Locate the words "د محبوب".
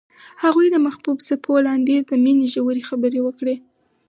0.71-1.17